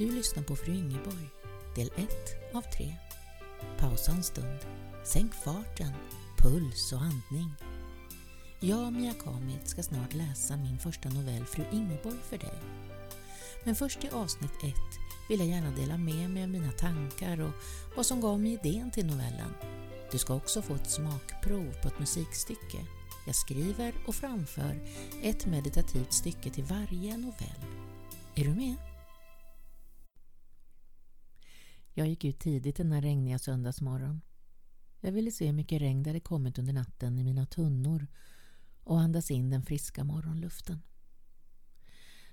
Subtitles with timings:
[0.00, 1.28] Du lyssnar på Fru Ingeborg,
[1.74, 2.08] del 1
[2.54, 2.96] av 3.
[3.78, 4.58] Pausa en stund.
[5.04, 5.92] Sänk farten,
[6.38, 7.54] puls och andning.
[8.60, 12.58] Jag, Mia Kamit, ska snart läsa min första novell Fru Ingeborg för dig.
[13.64, 14.74] Men först i avsnitt 1
[15.28, 17.52] vill jag gärna dela med mig av mina tankar och
[17.96, 19.54] vad som gav mig idén till novellen.
[20.12, 22.86] Du ska också få ett smakprov på ett musikstycke.
[23.26, 24.80] Jag skriver och framför
[25.22, 27.64] ett meditativt stycke till varje novell.
[28.34, 28.76] Är du med?
[31.94, 34.20] Jag gick ut tidigt denna regniga söndagsmorgon.
[35.00, 38.06] Jag ville se hur mycket regn det hade kommit under natten i mina tunnor
[38.84, 40.82] och andas in den friska morgonluften.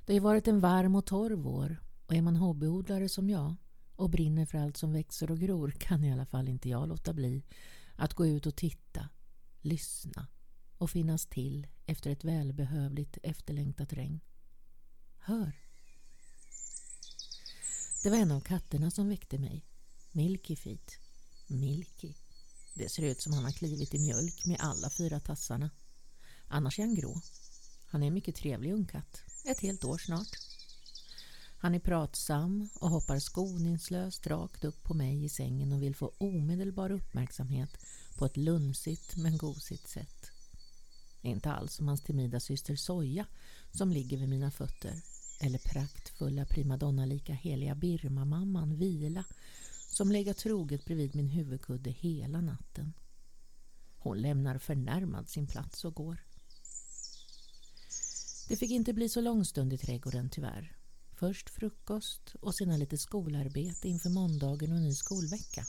[0.05, 3.55] Det har ju varit en varm och torr vår och är man hobbyodlare som jag
[3.95, 7.13] och brinner för allt som växer och gror kan i alla fall inte jag låta
[7.13, 7.44] bli
[7.95, 9.09] att gå ut och titta,
[9.61, 10.27] lyssna
[10.77, 14.19] och finnas till efter ett välbehövligt efterlängtat regn.
[15.17, 15.66] Hör!
[18.08, 19.66] Det var en av katterna som väckte mig.
[20.11, 20.97] Milky Feet.
[21.47, 22.13] Milky.
[22.73, 25.69] Det ser ut som han har klivit i mjölk med alla fyra tassarna.
[26.47, 27.22] Annars är han grå.
[27.85, 29.22] Han är en mycket trevlig ungkatt.
[29.45, 30.28] Ett helt år snart.
[31.58, 36.13] Han är pratsam och hoppar skoningslöst rakt upp på mig i sängen och vill få
[36.17, 37.78] omedelbar uppmärksamhet
[38.17, 40.31] på ett lunsigt men gosigt sätt.
[41.22, 43.25] Inte alls som hans timida syster Soja
[43.72, 45.02] som ligger vid mina fötter
[45.39, 49.23] eller praktfulla primadonna-lika heliga Birma-mamman Vila
[49.89, 52.94] som legat troget bredvid min huvudkudde hela natten.
[53.97, 56.23] Hon lämnar förnärmad sin plats och går.
[58.47, 60.75] Det fick inte bli så lång stund i trädgården tyvärr.
[61.11, 65.63] Först frukost och sedan lite skolarbete inför måndagen och ny skolvecka.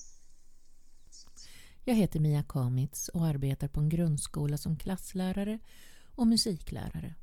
[1.85, 5.59] Jag heter Mia Kamitz och arbetar på en grundskola som klasslärare
[6.15, 7.15] och musiklärare.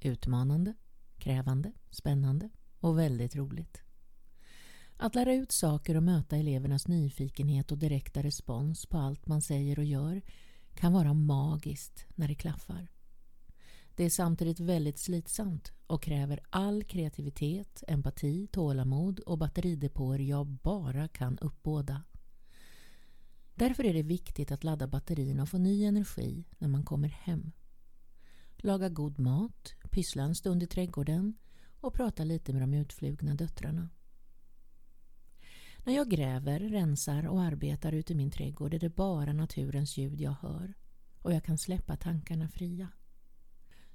[0.00, 0.74] Utmanande,
[1.22, 3.82] krävande, spännande och väldigt roligt.
[4.96, 9.78] Att lära ut saker och möta elevernas nyfikenhet och direkta respons på allt man säger
[9.78, 10.22] och gör
[10.74, 12.88] kan vara magiskt när det klaffar.
[13.96, 21.08] Det är samtidigt väldigt slitsamt och kräver all kreativitet, empati, tålamod och batteridepåer jag bara
[21.08, 22.02] kan uppbåda.
[23.54, 27.52] Därför är det viktigt att ladda batterierna och få ny energi när man kommer hem.
[28.56, 31.34] Laga god mat, pyssla en stund i trädgården
[31.80, 33.88] och prata lite med de utflugna döttrarna.
[35.84, 40.20] När jag gräver, rensar och arbetar ute i min trädgård är det bara naturens ljud
[40.20, 40.74] jag hör
[41.22, 42.88] och jag kan släppa tankarna fria.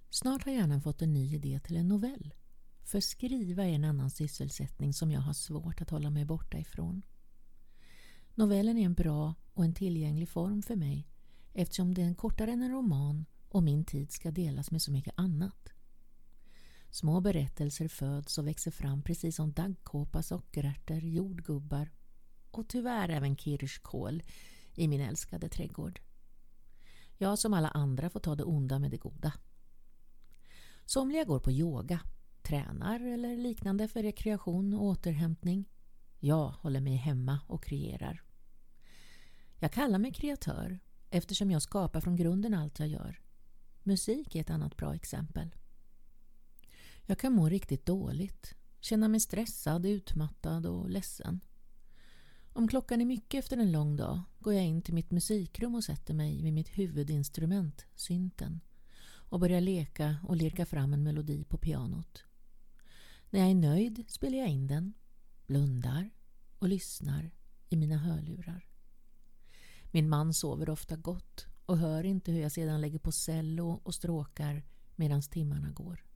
[0.09, 2.33] Snart har hjärnan fått en ny idé till en novell.
[2.83, 7.05] För skriva är en annan sysselsättning som jag har svårt att hålla mig borta ifrån.
[8.35, 11.07] Novellen är en bra och en tillgänglig form för mig
[11.53, 15.13] eftersom den är kortare än en roman och min tid ska delas med så mycket
[15.17, 15.73] annat.
[16.97, 21.89] Små berättelser föds och växer fram precis som daggkåpa, sockerärtor, jordgubbar
[22.51, 24.23] och tyvärr även kirskål
[24.73, 25.99] i min älskade trädgård.
[27.17, 29.33] Jag som alla andra får ta det onda med det goda.
[30.85, 31.99] Somliga går på yoga,
[32.41, 35.65] tränar eller liknande för rekreation och återhämtning.
[36.19, 38.23] Jag håller mig hemma och kreerar.
[39.59, 43.21] Jag kallar mig kreatör eftersom jag skapar från grunden allt jag gör.
[43.83, 45.55] Musik är ett annat bra exempel.
[47.09, 51.39] Jag kan må riktigt dåligt, känna mig stressad, utmattad och ledsen.
[52.53, 55.83] Om klockan är mycket efter en lång dag går jag in till mitt musikrum och
[55.83, 58.61] sätter mig vid mitt huvudinstrument, synten
[59.09, 62.23] och börjar leka och lirka fram en melodi på pianot.
[63.29, 64.93] När jag är nöjd spelar jag in den,
[65.45, 66.09] blundar
[66.59, 67.31] och lyssnar
[67.69, 68.67] i mina hörlurar.
[69.91, 73.95] Min man sover ofta gott och hör inte hur jag sedan lägger på cello och
[73.95, 74.63] stråkar
[74.95, 76.06] medan timmarna går.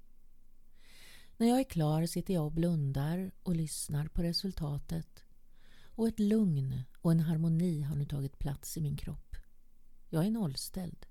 [1.41, 5.23] När jag är klar sitter jag och blundar och lyssnar på resultatet
[5.83, 9.35] och ett lugn och en harmoni har nu tagit plats i min kropp.
[10.09, 11.05] Jag är nollställd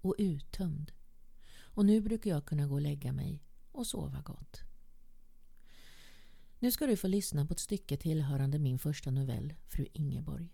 [0.00, 0.92] och uttömd
[1.58, 3.42] och nu brukar jag kunna gå och lägga mig
[3.72, 4.60] och sova gott.
[6.58, 10.50] Nu ska du få lyssna på ett stycke tillhörande min första novell, Fru Ingeborg.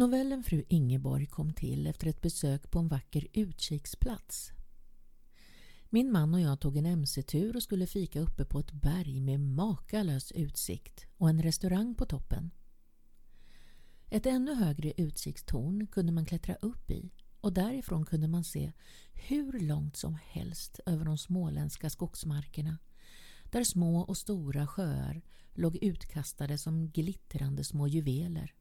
[0.00, 4.52] Novellen Fru Ingeborg kom till efter ett besök på en vacker utkiksplats.
[5.88, 9.40] Min man och jag tog en mc-tur och skulle fika uppe på ett berg med
[9.40, 12.50] makalös utsikt och en restaurang på toppen.
[14.10, 17.10] Ett ännu högre utsiktstorn kunde man klättra upp i
[17.40, 18.72] och därifrån kunde man se
[19.12, 22.78] hur långt som helst över de småländska skogsmarkerna
[23.44, 25.22] där små och stora sjöar
[25.54, 28.54] låg utkastade som glittrande små juveler.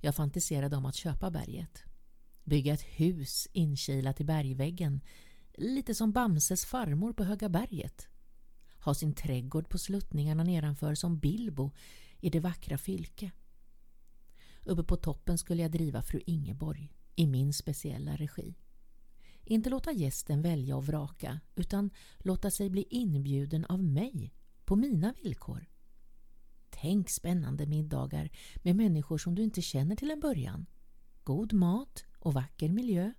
[0.00, 1.82] Jag fantiserade om att köpa berget.
[2.44, 5.00] Bygga ett hus inkilat i bergväggen,
[5.54, 8.08] lite som Bamses farmor på Höga berget.
[8.84, 11.70] Ha sin trädgård på sluttningarna nedanför som Bilbo
[12.20, 13.30] i det vackra fylke.
[14.64, 18.54] Uppe på toppen skulle jag driva fru Ingeborg i min speciella regi.
[19.44, 24.34] Inte låta gästen välja och vraka utan låta sig bli inbjuden av mig
[24.64, 25.66] på mina villkor.
[26.70, 30.66] Tänk spännande middagar med människor som du inte känner till en början.
[31.24, 33.12] God mat och vacker miljö.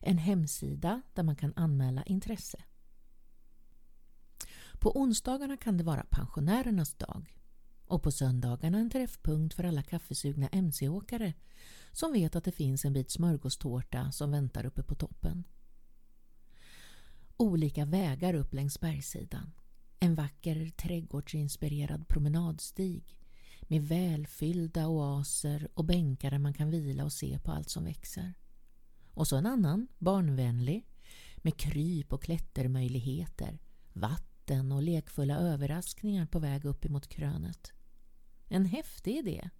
[0.00, 2.64] En hemsida där man kan anmäla intresse.
[4.78, 7.38] På onsdagarna kan det vara pensionärernas dag
[7.86, 11.34] och på söndagarna en träffpunkt för alla kaffesugna mc-åkare
[11.92, 15.44] som vet att det finns en bit smörgåstårta som väntar uppe på toppen.
[17.36, 19.50] Olika vägar upp längs bergssidan.
[20.12, 23.16] En vacker trädgårdsinspirerad promenadstig
[23.62, 28.34] med välfyllda oaser och bänkar där man kan vila och se på allt som växer.
[29.10, 30.86] Och så en annan, barnvänlig,
[31.36, 33.58] med kryp och klättermöjligheter,
[33.92, 37.72] vatten och lekfulla överraskningar på väg upp emot krönet.
[38.48, 39.50] En häftig idé,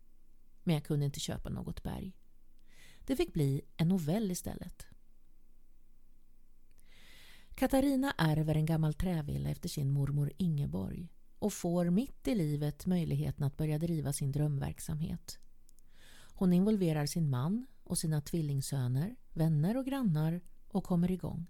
[0.62, 2.16] men jag kunde inte köpa något berg.
[3.06, 4.86] Det fick bli en novell istället.
[7.54, 11.08] Katarina ärver en gammal trävilla efter sin mormor Ingeborg
[11.38, 15.38] och får mitt i livet möjligheten att börja driva sin drömverksamhet.
[16.34, 21.46] Hon involverar sin man och sina tvillingsöner, vänner och grannar och kommer igång.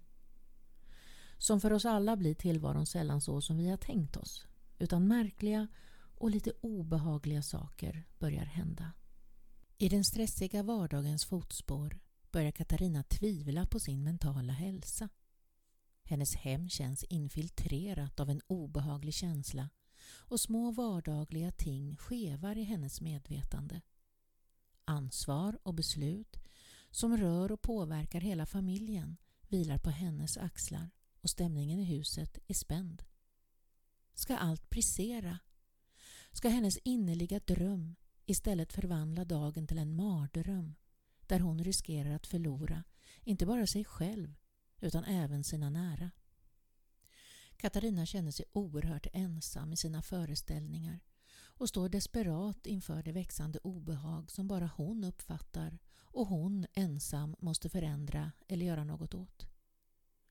[1.37, 4.47] Som för oss alla blir tillvaron sällan så som vi har tänkt oss
[4.79, 5.67] utan märkliga
[6.15, 8.91] och lite obehagliga saker börjar hända.
[9.77, 11.99] I den stressiga vardagens fotspår
[12.31, 15.09] börjar Katarina tvivla på sin mentala hälsa.
[16.03, 19.69] Hennes hem känns infiltrerat av en obehaglig känsla
[20.05, 23.81] och små vardagliga ting skevar i hennes medvetande.
[24.85, 26.37] Ansvar och beslut
[26.89, 29.17] som rör och påverkar hela familjen
[29.47, 30.89] vilar på hennes axlar
[31.21, 33.03] och stämningen i huset är spänd.
[34.13, 35.39] Ska allt brisera?
[36.31, 37.95] Ska hennes innerliga dröm
[38.25, 40.75] istället förvandla dagen till en mardröm
[41.27, 42.83] där hon riskerar att förlora
[43.23, 44.35] inte bara sig själv
[44.79, 46.11] utan även sina nära.
[47.57, 50.99] Katarina känner sig oerhört ensam i sina föreställningar
[51.35, 57.69] och står desperat inför det växande obehag som bara hon uppfattar och hon ensam måste
[57.69, 59.47] förändra eller göra något åt.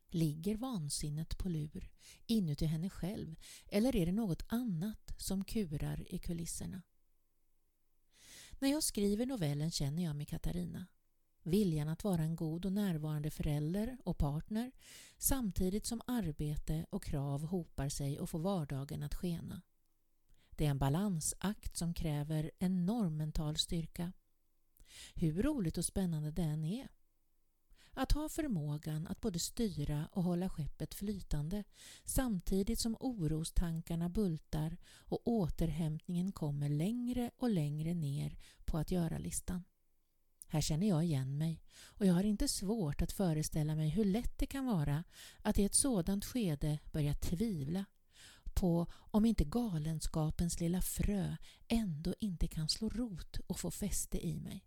[0.09, 1.91] Ligger vansinnet på lur
[2.27, 3.37] inuti henne själv
[3.67, 6.83] eller är det något annat som kurar i kulisserna?
[8.59, 10.87] När jag skriver novellen känner jag mig Katarina.
[11.43, 14.73] Viljan att vara en god och närvarande förälder och partner
[15.19, 19.63] samtidigt som arbete och krav hopar sig och får vardagen att skena.
[20.51, 24.13] Det är en balansakt som kräver enorm mental styrka.
[25.15, 26.89] Hur roligt och spännande det än är.
[27.95, 31.65] Att ha förmågan att både styra och hålla skeppet flytande
[32.05, 39.65] samtidigt som orostankarna bultar och återhämtningen kommer längre och längre ner på att göra-listan.
[40.53, 44.39] Här känner jag igen mig och jag har inte svårt att föreställa mig hur lätt
[44.39, 45.05] det kan vara
[45.43, 47.85] att i ett sådant skede börja tvivla
[48.55, 51.37] på om inte galenskapens lilla frö
[51.69, 54.65] ändå inte kan slå rot och få fäste i mig.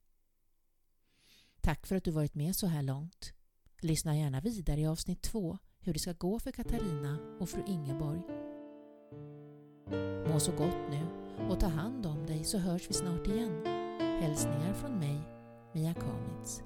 [1.61, 3.33] Tack för att du varit med så här långt.
[3.79, 8.21] Lyssna gärna vidare i avsnitt två hur det ska gå för Katarina och fru Ingeborg.
[10.27, 11.07] Må så gott nu
[11.49, 13.65] och ta hand om dig så hörs vi snart igen.
[14.21, 15.34] Hälsningar från mig,
[15.75, 16.63] Mia Kamitz.